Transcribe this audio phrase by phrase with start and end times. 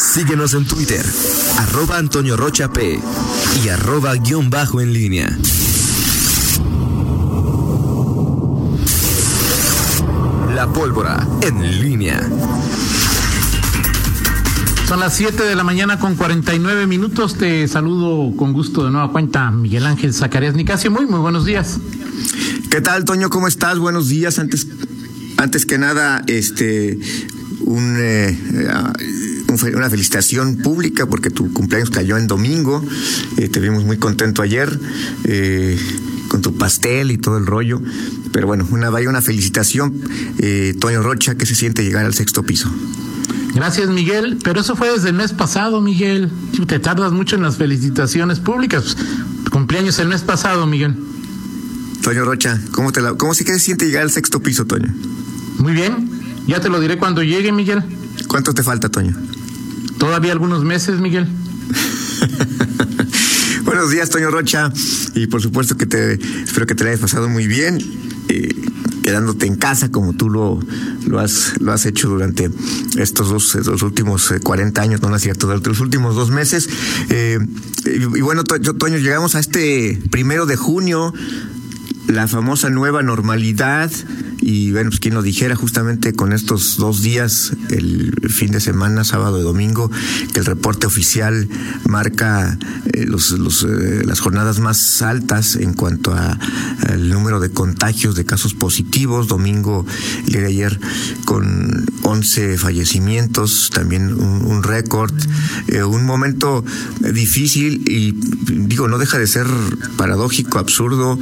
[0.00, 1.04] Síguenos en Twitter,
[1.58, 2.98] arroba Antonio Rocha P
[3.62, 5.38] y arroba guion bajo en línea.
[10.54, 12.18] La pólvora en línea.
[14.88, 17.36] Son las 7 de la mañana con 49 minutos.
[17.36, 20.90] Te saludo con gusto de nueva cuenta, Miguel Ángel Zacarías Nicasio.
[20.90, 21.78] Muy, muy buenos días.
[22.70, 23.28] ¿Qué tal, Toño?
[23.28, 23.78] ¿Cómo estás?
[23.78, 24.38] Buenos días.
[24.38, 24.66] Antes,
[25.36, 26.98] antes que nada, este,
[27.60, 28.36] un, eh,
[29.50, 32.84] una felicitación pública porque tu cumpleaños cayó en domingo.
[33.36, 34.78] Eh, te vimos muy contento ayer
[35.24, 35.78] eh,
[36.28, 37.80] con tu pastel y todo el rollo.
[38.32, 40.00] Pero bueno, una vaya una felicitación,
[40.78, 42.70] Toño Rocha, que se siente llegar al sexto piso.
[43.54, 44.38] Gracias, Miguel.
[44.42, 46.30] Pero eso fue desde el mes pasado, Miguel.
[46.66, 48.96] Te tardas mucho en las felicitaciones públicas.
[49.50, 50.94] Cumpleaños el mes pasado, Miguel.
[52.02, 54.92] Toño Rocha, ¿cómo, te la, ¿cómo se siente llegar al sexto piso, Toño?
[55.58, 56.08] Muy bien.
[56.46, 57.82] Ya te lo diré cuando llegue, Miguel.
[58.26, 59.14] ¿Cuánto te falta, Toño?
[60.00, 61.28] Todavía algunos meses, Miguel.
[63.64, 64.72] Buenos días, Toño Rocha.
[65.14, 67.78] Y por supuesto que te espero que te hayas pasado muy bien.
[68.30, 68.48] Eh,
[69.04, 70.58] quedándote en casa como tú lo,
[71.06, 72.50] lo, has, lo has hecho durante
[72.96, 76.70] estos dos, últimos 40 eh, años, no, es cierto, durante los últimos dos meses.
[77.10, 77.38] Eh,
[77.84, 81.12] y, bueno, Toño, llegamos a este primero de junio,
[82.08, 83.90] la famosa nueva normalidad
[84.50, 89.04] y bueno, pues quien lo dijera justamente con estos dos días, el fin de semana,
[89.04, 89.92] sábado y domingo,
[90.32, 91.48] que el reporte oficial
[91.88, 92.58] marca
[92.92, 96.36] eh, los, eh, las jornadas más altas en cuanto a,
[96.88, 99.28] al número de contagios de casos positivos.
[99.28, 99.86] Domingo,
[100.26, 100.80] el día de ayer,
[101.26, 105.14] con 11 fallecimientos, también un, récord,
[105.68, 106.64] eh, un momento
[107.12, 108.12] difícil y
[108.66, 109.46] digo, no deja de ser
[109.96, 111.20] paradójico, absurdo,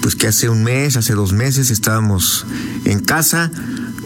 [0.00, 2.46] pues que hace un mes, hace dos meses estábamos
[2.84, 3.50] en casa.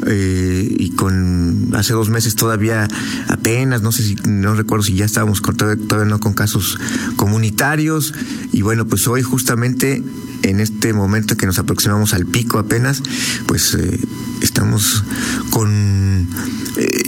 [0.06, 2.86] Eh, y con hace dos meses todavía
[3.28, 6.78] apenas, no sé si, no recuerdo si ya estábamos con, todavía, no con casos
[7.16, 8.12] comunitarios
[8.52, 10.02] y bueno, pues hoy justamente
[10.42, 13.02] en este momento que nos aproximamos al pico apenas,
[13.46, 13.98] pues eh,
[14.42, 15.04] estamos
[15.50, 16.28] con
[16.76, 17.02] eh,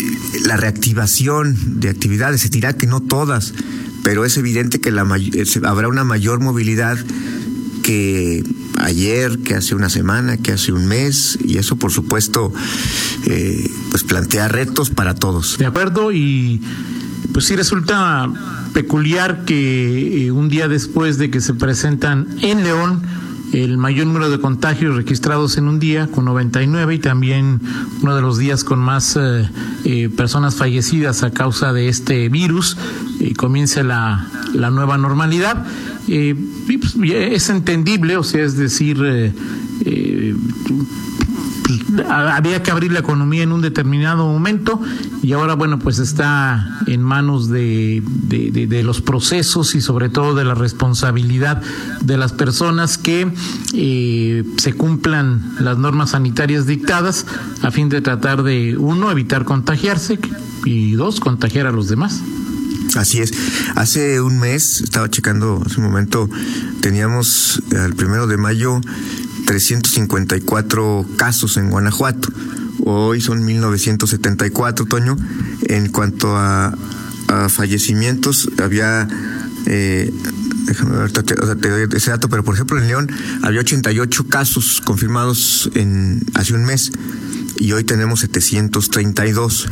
[0.44, 3.52] la reactivación de actividades, se dirá que no todas,
[4.02, 5.06] pero es evidente que la,
[5.64, 6.98] habrá una mayor movilidad
[7.82, 8.42] que
[8.86, 12.52] ayer, que hace una semana, que hace un mes, y eso por supuesto
[13.26, 15.58] eh, pues plantea retos para todos.
[15.58, 16.60] De acuerdo, y
[17.32, 18.30] pues sí resulta
[18.72, 23.02] peculiar que eh, un día después de que se presentan en León
[23.52, 27.60] el mayor número de contagios registrados en un día, con 99, y también
[28.02, 32.76] uno de los días con más eh, personas fallecidas a causa de este virus,
[33.20, 35.64] y comience la, la nueva normalidad.
[36.08, 36.34] Eh,
[36.66, 39.32] pues, es entendible, o sea, es decir, eh,
[39.84, 40.36] eh,
[42.08, 44.80] había que abrir la economía en un determinado momento
[45.22, 50.44] y ahora, bueno, pues está en manos de, de, los procesos y sobre todo de
[50.44, 51.60] la responsabilidad
[52.02, 53.32] de las personas que
[54.58, 57.26] se cumplan las normas sanitarias dictadas
[57.62, 60.20] a fin de tratar de, uno, evitar contagiarse
[60.64, 62.22] y dos, contagiar a los demás.
[62.96, 63.32] Así es.
[63.74, 66.28] Hace un mes, estaba checando hace un momento,
[66.80, 68.80] teníamos el primero de mayo
[69.46, 72.28] 354 casos en Guanajuato.
[72.84, 75.16] Hoy son 1974, Toño.
[75.68, 76.76] En cuanto a,
[77.48, 79.08] fallecimientos, había.
[79.66, 80.12] Eh,
[80.64, 83.10] déjame ver, te, doy ese dato, pero por ejemplo en León
[83.42, 86.92] había 88 casos confirmados en hace un mes
[87.58, 89.68] y hoy tenemos 732.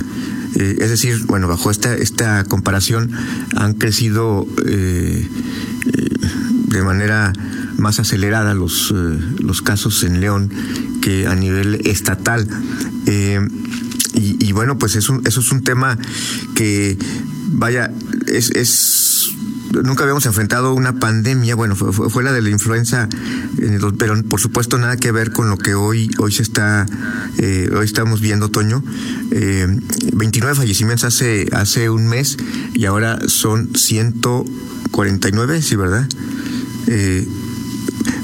[0.56, 3.10] Eh, es decir, bueno, bajo esta, esta comparación
[3.56, 5.28] han crecido eh,
[5.86, 6.08] eh,
[6.68, 7.32] de manera
[7.76, 10.50] más acelerada los, los casos en León
[11.02, 12.46] que a nivel estatal.
[14.16, 15.98] Y, bueno, pues eso, eso es un tema
[16.54, 16.96] que,
[17.48, 17.90] vaya,
[18.28, 19.03] es, es
[19.82, 23.08] nunca habíamos enfrentado una pandemia, bueno, fue, fue, la de la influenza,
[23.98, 26.86] pero por supuesto nada que ver con lo que hoy, hoy se está,
[27.38, 28.82] eh, hoy estamos viendo, Toño.
[29.30, 29.66] Eh,
[30.12, 32.36] 29 fallecimientos hace, hace un mes
[32.74, 36.08] y ahora son 149, sí, ¿verdad?
[36.86, 37.26] Eh,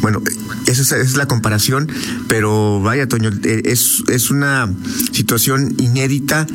[0.01, 0.23] bueno,
[0.71, 1.89] esa es, la comparación,
[2.29, 4.73] pero vaya, Toño, eh, es, es una
[5.13, 6.47] situación inédita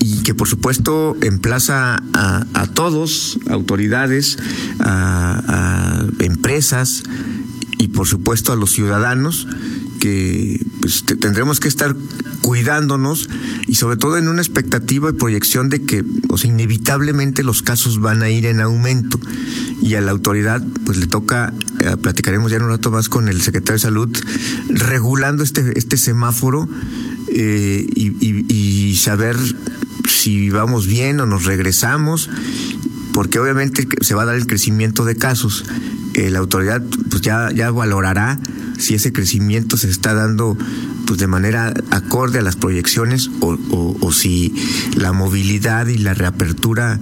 [0.00, 4.38] y que por supuesto emplaza a, todos, autoridades,
[4.80, 7.02] a, empresas
[7.78, 9.46] y por supuesto a los ciudadanos
[10.00, 11.96] que pues, tendremos que estar
[12.42, 13.28] cuidándonos
[13.66, 16.04] y sobre todo en una expectativa y proyección de que
[16.44, 19.18] inevitablemente los casos van a ir en aumento
[19.82, 23.28] y a la autoridad pues le toca, eh, platicaremos ya en un rato más con
[23.28, 24.16] el secretario de salud,
[24.68, 26.68] regulando este, este semáforo
[27.28, 29.36] eh, y, saber
[30.08, 32.30] si vamos bien o nos regresamos,
[33.12, 35.64] porque obviamente se va a dar el crecimiento de casos.
[36.14, 38.38] Eh, la autoridad pues ya, ya valorará
[38.78, 40.56] si ese crecimiento se está dando
[41.06, 43.58] pues de manera acorde a las proyecciones o,
[44.00, 44.54] o, si
[44.96, 47.00] la movilidad y la reapertura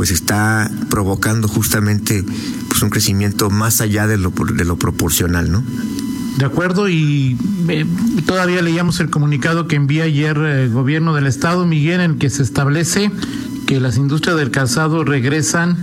[0.00, 2.24] pues está provocando justamente
[2.68, 5.62] pues un crecimiento más allá de lo, de lo proporcional, ¿no?
[6.38, 7.36] De acuerdo, y
[7.68, 7.84] eh,
[8.24, 12.42] todavía leíamos el comunicado que envía ayer el gobierno del estado, Miguel, en que se
[12.42, 13.10] establece
[13.66, 15.76] que las industrias del calzado regresan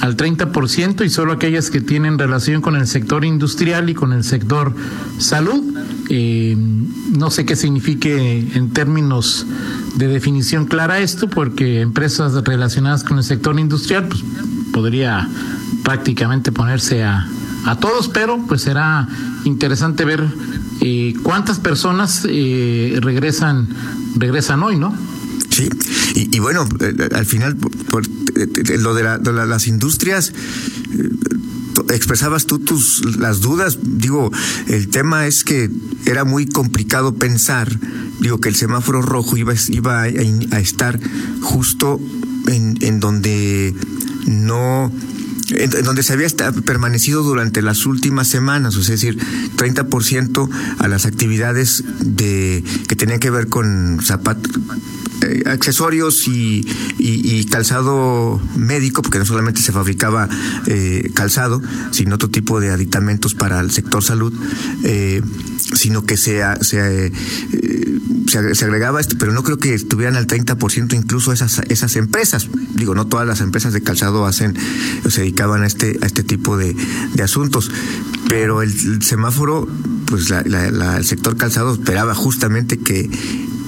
[0.00, 4.24] al 30% y solo aquellas que tienen relación con el sector industrial y con el
[4.24, 4.74] sector
[5.18, 5.62] salud.
[6.10, 9.46] Eh, no sé qué signifique en términos
[9.96, 14.22] de definición clara esto, porque empresas relacionadas con el sector industrial pues,
[14.72, 15.28] podría
[15.82, 17.26] prácticamente ponerse a,
[17.64, 19.08] a todos, pero pues será
[19.44, 20.24] interesante ver
[20.80, 23.68] eh, cuántas personas eh, regresan
[24.16, 24.94] regresan hoy, ¿no?
[25.54, 25.68] Sí,
[26.16, 28.02] y, bueno, eh, al final, por,
[28.80, 30.32] lo de, las industrias,
[31.92, 33.78] expresabas tú tus las dudas.
[33.80, 34.32] Digo,
[34.66, 35.70] el tema es que
[36.06, 37.70] era muy complicado pensar,
[38.18, 40.08] digo, que el semáforo rojo iba, iba a,
[40.58, 40.98] estar
[41.40, 42.00] justo
[42.48, 43.76] en, en donde
[44.26, 44.90] no
[45.50, 46.26] en donde se había
[46.64, 49.18] permanecido durante las últimas semanas, es decir,
[49.56, 50.48] 30%
[50.78, 55.03] a las actividades de que tenían que ver con zapatos eh,
[55.46, 56.64] accesorios y,
[57.50, 60.28] calzado médico, porque no solamente se fabricaba
[60.66, 61.62] eh, calzado,
[61.92, 64.32] sino otro tipo de aditamentos para el sector salud,
[64.82, 65.22] eh,
[65.56, 67.12] sino que se, se,
[68.26, 72.48] se, agregaba esto, pero no creo que estuvieran al 30% incluso esas, esas empresas.
[72.74, 74.56] Digo, no todas las empresas de calzado hacen,
[75.08, 76.74] se dedicaban a este, a este tipo de,
[77.22, 77.70] asuntos,
[78.28, 79.68] pero el, semáforo,
[80.06, 83.08] pues el sector calzado esperaba justamente que,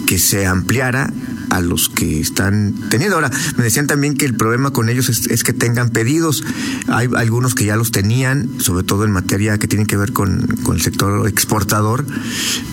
[0.07, 1.13] que se ampliara
[1.57, 3.17] a los que están teniendo.
[3.17, 6.45] Ahora, me decían también que el problema con ellos es, que tengan pedidos.
[6.89, 10.47] Hay algunos que ya los tenían, sobre todo en materia que tiene que ver con,
[10.73, 12.05] el sector exportador,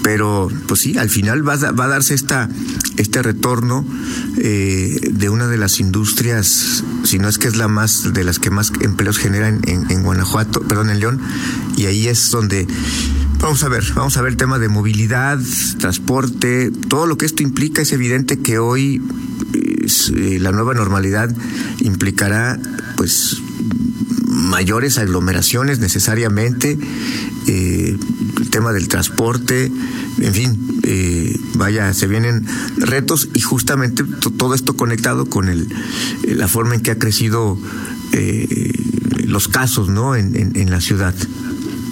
[0.01, 2.49] pero pues sí, al final va a, va a darse esta,
[2.97, 3.85] este retorno
[4.37, 8.39] eh, de una de las industrias, si no es que es la más, de las
[8.39, 11.21] que más empleos generan en, en Guanajuato, perdón, en León,
[11.77, 12.67] y ahí es donde
[13.43, 15.37] Vamos a ver, vamos a ver el tema de movilidad,
[15.77, 17.81] transporte, todo lo que esto implica.
[17.81, 19.01] Es evidente que hoy
[19.53, 21.29] eh, la nueva normalidad
[21.81, 22.57] implicará,
[22.95, 23.41] pues,
[24.29, 26.79] mayores aglomeraciones necesariamente,
[27.47, 27.97] eh,
[28.39, 29.69] el tema del transporte,
[30.19, 32.47] en fin, eh, vaya, se vienen
[32.77, 34.05] retos y justamente
[34.37, 35.67] todo esto conectado con el,
[36.25, 37.59] la forma en que ha crecido
[39.25, 40.15] los casos, ¿no?
[40.15, 41.13] en la ciudad.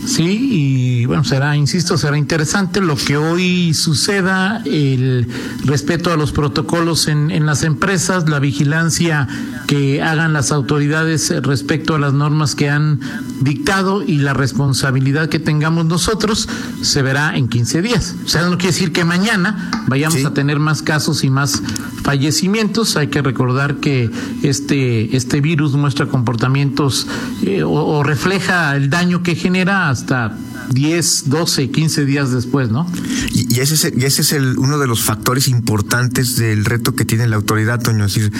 [0.05, 5.27] Sí, y bueno, será, insisto, será interesante lo que hoy suceda, el
[5.63, 9.27] respeto a los protocolos en, en las empresas, la vigilancia
[9.67, 12.99] que hagan las autoridades respecto a las normas que han
[13.41, 16.49] dictado y la responsabilidad que tengamos nosotros
[16.81, 18.15] se verá en 15 días.
[18.25, 21.61] O sea, no quiere decir que mañana vayamos a tener más casos y más
[22.03, 22.97] fallecimientos.
[22.97, 24.09] Hay que recordar que
[24.43, 27.07] este, este virus muestra comportamientos
[27.43, 30.35] eh, o refleja el daño que genera hasta
[30.71, 32.91] 10, 12, 15 días después, ¿no?
[33.33, 37.05] Y, ese es, y ese es el, uno de los factores importantes del reto que
[37.05, 38.31] tiene la autoridad, Toño, es decir,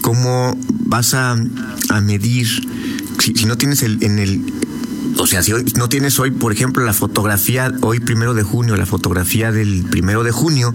[0.00, 1.36] cómo vas a,
[2.02, 2.46] medir,
[3.18, 4.52] si, no tienes el, en el,
[5.16, 8.86] o sea, si no tienes hoy, por ejemplo, la fotografía, hoy primero de junio, la
[8.86, 10.72] fotografía del primero de junio,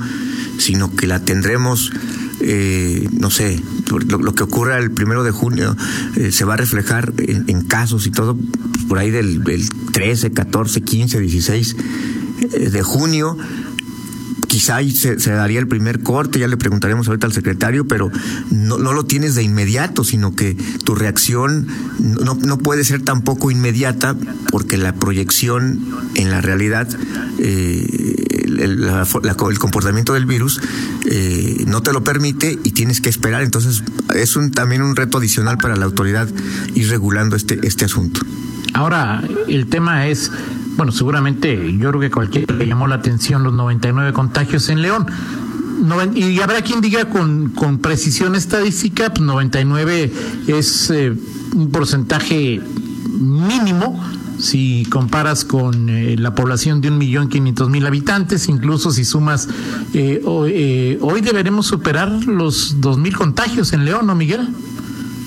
[0.57, 1.91] sino que la tendremos
[2.45, 5.77] eh, no sé, lo, que ocurra el primero de junio
[6.17, 8.37] eh, se va a reflejar en, casos y todo
[8.87, 9.43] por ahí del,
[9.91, 11.75] 13, 14, 15, 16
[12.71, 13.37] de junio
[14.53, 18.11] quizá se, se, daría el primer corte, ya le preguntaremos ahorita al secretario, pero
[18.51, 24.15] no, lo tienes de inmediato, sino que tu reacción no, no, puede ser tampoco inmediata
[24.51, 26.87] porque la proyección en la realidad
[27.39, 30.61] eh, el, comportamiento del virus
[31.09, 33.41] eh, no te lo permite y tienes que esperar.
[33.41, 36.29] Entonces es un, también un reto adicional para la autoridad
[36.75, 38.21] ir regulando este, este asunto.
[38.73, 40.31] Ahora, el tema es,
[40.77, 45.05] bueno, seguramente yo creo que cualquiera le llamó la atención los 99 contagios en León.
[46.15, 50.11] y habrá quien diga con, con precisión estadística, pues 99
[50.47, 51.13] es eh,
[51.53, 52.61] un porcentaje
[53.19, 54.01] mínimo,
[54.39, 59.47] si comparas con eh, la población de un millón quinientos mil habitantes, incluso si sumas,
[59.93, 64.49] eh, eh, hoy, deberemos superar los dos mil contagios en León, ¿no, Miguel?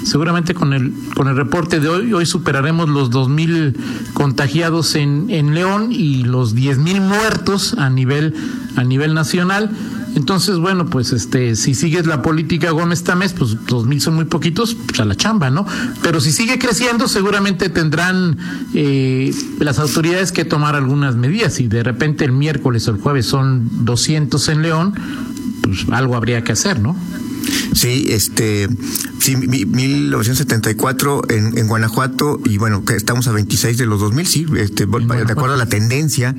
[0.07, 3.77] Seguramente con el, con el reporte de hoy, hoy superaremos los dos mil
[4.15, 8.33] contagiados en, en León y los diez mil muertos a nivel,
[8.77, 9.69] a nivel nacional.
[10.15, 14.27] Entonces, bueno, pues este, si sigues la política Gómez Tamés, pues dos mil son muy
[14.27, 15.67] poquitos, pues a la chamba, ¿no?
[16.03, 18.39] Pero si sigue creciendo, seguramente tendrán
[18.75, 21.59] eh, las autoridades que tomar algunas medidas.
[21.59, 24.95] Y de repente el miércoles o el jueves son 200 en León,
[25.63, 26.95] pues algo habría que hacer, ¿no?
[27.75, 28.69] Sí, este,
[29.19, 34.47] sí, 1974 en, en Guanajuato y bueno, que estamos a 26 de los 2000, sí,
[34.57, 36.35] este, de acuerdo a la tendencia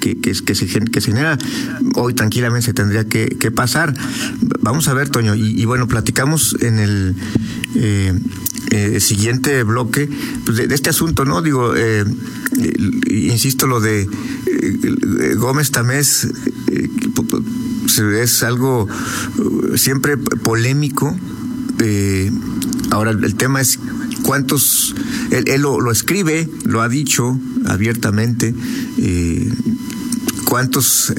[0.00, 1.38] que, que, que, se, que se genera
[1.94, 3.94] hoy tranquilamente se tendría que, que pasar.
[4.60, 7.16] Vamos a ver, Toño, y, y bueno, platicamos en el
[7.74, 8.12] eh,
[8.70, 10.08] eh, siguiente bloque
[10.44, 11.42] pues de, de, este asunto, ¿no?
[11.42, 12.04] Digo, eh,
[13.08, 14.08] insisto, lo de
[15.36, 16.28] Gómez Tamés
[17.98, 18.88] es algo
[19.76, 21.16] siempre polémico.
[22.90, 23.78] ahora, el tema es
[24.22, 24.94] cuántos,
[25.30, 28.54] él, él lo, lo, escribe, lo ha dicho abiertamente,
[28.98, 29.52] eh,
[30.44, 31.12] cuántos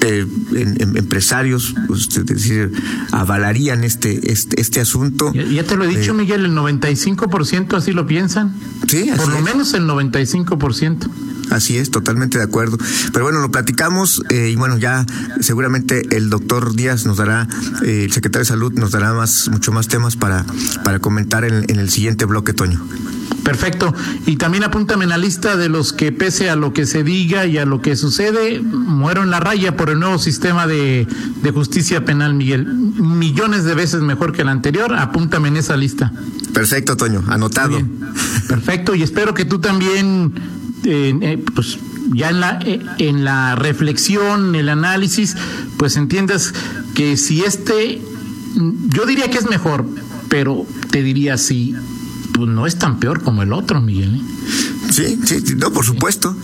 [0.00, 2.72] eh, en, en, empresarios, pues, es decir,
[3.12, 5.32] avalarían este, este, este asunto.
[5.32, 8.54] Ya, ya, te lo he dicho, eh, Miguel, el 95% así lo piensan.
[8.86, 9.44] Sí, Por lo es.
[9.44, 11.08] menos el 95%.
[11.54, 12.78] Así es, totalmente de acuerdo.
[13.12, 15.06] Pero bueno, lo platicamos eh, y bueno, ya
[15.40, 17.48] seguramente el doctor Díaz nos dará,
[17.84, 20.44] eh, el secretario de Salud nos dará más, mucho más temas para,
[20.82, 22.84] para comentar en, en el siguiente bloque, Toño.
[23.44, 23.94] Perfecto.
[24.26, 27.46] Y también apúntame en la lista de los que pese a lo que se diga
[27.46, 31.06] y a lo que sucede, muero en la raya por el nuevo sistema de,
[31.42, 32.66] de justicia penal, Miguel.
[32.66, 34.94] Millones de veces mejor que el anterior.
[34.94, 36.10] Apúntame en esa lista.
[36.54, 37.22] Perfecto, Toño.
[37.28, 37.78] Anotado.
[38.48, 38.94] Perfecto.
[38.94, 40.32] Y espero que tú también
[40.84, 41.78] eh, pues
[42.12, 45.36] ya en la eh, en la reflexión, el análisis,
[45.76, 46.52] pues entiendas
[46.94, 48.02] que si este
[48.88, 49.86] yo diría que es mejor,
[50.28, 51.74] pero te diría si
[52.32, 54.16] pues no es tan peor como el otro, Miguel.
[54.16, 54.20] ¿eh?
[54.90, 56.36] Sí, sí, no, por supuesto.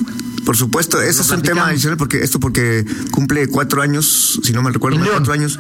[0.45, 4.63] Por supuesto, ese es un tema adicional porque esto porque cumple cuatro años, si no
[4.63, 5.59] me recuerdo, cuatro años,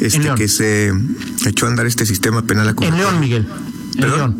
[0.00, 0.92] este que se
[1.46, 3.46] echó a andar este sistema penal En León, Miguel.
[3.94, 4.00] En.
[4.10, 4.36] León.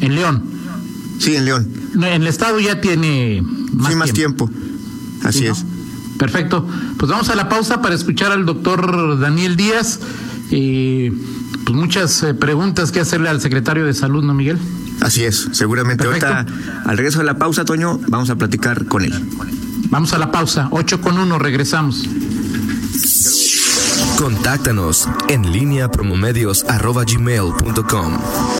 [0.00, 0.42] En León.
[1.18, 1.85] Sí, en León.
[1.96, 4.48] En el estado ya tiene más, sí, más tiempo.
[4.48, 5.28] tiempo.
[5.28, 5.64] Así ¿Sí, es.
[5.64, 5.76] ¿no?
[6.18, 6.66] Perfecto.
[6.98, 10.00] Pues vamos a la pausa para escuchar al doctor Daniel Díaz.
[10.50, 11.12] Eh,
[11.64, 14.58] pues muchas eh, preguntas que hacerle al secretario de Salud, ¿no, Miguel?
[15.00, 16.04] Así es, seguramente.
[16.04, 16.26] Perfecto.
[16.26, 19.12] Ahorita, al regreso de la pausa, Toño, vamos a platicar con él.
[19.90, 22.04] Vamos a la pausa, 8 con 1, regresamos.
[24.18, 28.18] Contáctanos en línea promomedios arroba gmail.com.